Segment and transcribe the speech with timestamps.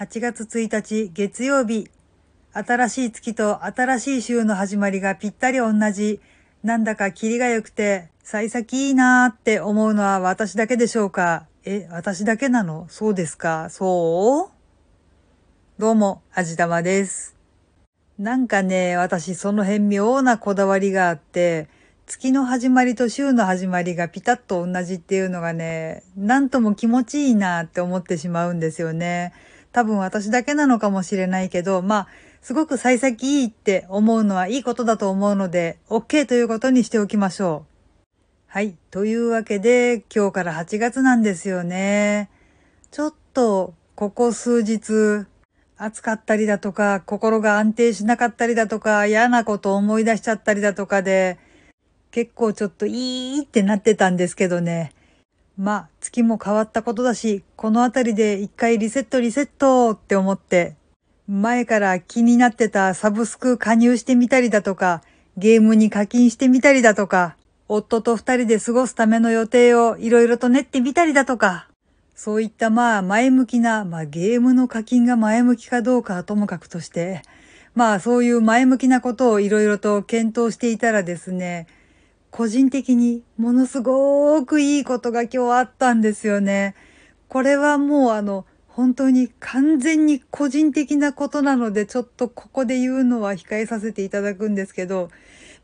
[0.00, 1.90] 8月1日月曜日。
[2.54, 6.20] 新しい月と新しい週の始まりがぴったり同じ。
[6.62, 11.48] なんだかキリが良くて、幸先いいなーって思うのは私だけでしょうか？
[11.66, 12.86] え、私だけなの？
[12.88, 13.68] そうですか？
[13.68, 15.78] そう？
[15.78, 17.36] どうも、あじたまです。
[18.18, 21.68] なんかね、私その辺妙なこだわりがあって、
[22.06, 29.34] 月の始まりと週の始まりがピタッと同じっていうのがね、なんとも気持ちいいなって思ってしまうんですよね。
[29.72, 32.08] 多分私だけなのかもしれないけど、まあ、
[32.40, 37.70] すごく幸先いいって思うのはいいことだと思うので、OK ということにしておきましょう。
[38.46, 38.76] はい。
[38.90, 42.30] というわけで、今日から8月なんですよね。
[42.90, 45.26] ちょっと、ここ数日、
[45.76, 51.38] 暑かったりだとか、心が安定しなかったりだとか、嫌なこと思い出しちゃったりだとかで、
[52.10, 54.92] 結構ちょっといいってなってたんですけどね。
[55.60, 60.74] まあ、月も変わったことだし、このあたりで一回リセットリセットって思って、
[61.28, 65.02] 前から気になってたサブスク加入してみたりだとか、
[65.36, 67.36] ゲームに課金してみたりだとか、
[67.68, 71.68] 夫と二人で過ごすための予定をいろいろと練ってみたりだとか、
[72.14, 77.20] そういったまあ前向きな、まあゲームの課金が前向きかどうかはともかくとして、
[77.74, 81.66] まあそういう前向きなことをいろいろと検討していたらですね、
[82.30, 86.74] 個人的にものすごくいいことが今日あったんですよね。
[87.28, 95.10] これはもうあの、本当に完全に個人的なことなので、ちょっとここで言うのは控えさせていただくんですけど、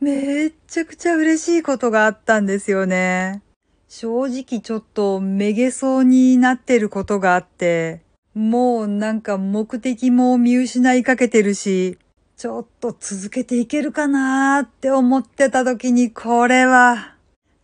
[0.00, 3.42] めっちゃくちゃ嬉しいことがあったんですよね。
[3.88, 8.00] 正直ちょっとめげそうになってることがあって、
[8.34, 11.98] もうなんか目的も見失いかけてるし、
[12.36, 17.14] ちょっと続けていけるかなーって思ってた時にこれは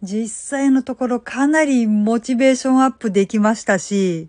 [0.03, 4.29] 実際のところかなりモチベーションアップできましたし、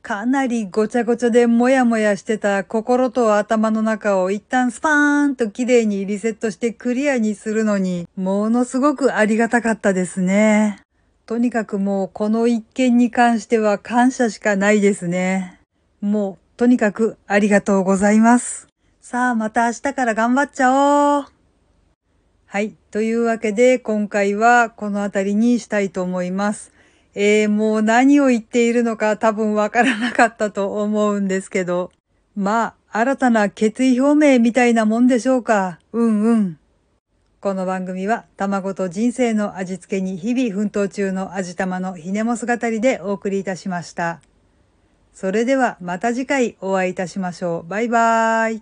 [0.00, 10.80] かなりごちゃごちゃでもやもやしてた心と頭の中を一旦スパーンと綺麗にリセットしてクリアにするのに、ものすごくありがたかったですね。
[11.26, 15.60] とにかくもうこの一件に関しては感謝しかないですね。
[16.00, 18.69] もうとにかくありがとうございます。
[19.00, 21.24] さあ、また明日から頑張っちゃおう。
[22.46, 22.74] はい。
[22.90, 26.70] というわけで、今回はこの辺りにしたいと思います。
[27.14, 31.90] えー、もう何を言っているのか多分わからなかったと思うんですけど。
[32.36, 35.78] まあ、新たな決意表明みたいなもんでしょうか。
[35.92, 36.58] うんうん。
[37.40, 44.20] この番組は卵と人生の味付けに日々奮闘中の味玉のひねも姿りでお送りいたしました。
[45.14, 47.68] それではまた次回お会いいたしましょう。
[47.68, 48.58] バイバーイ。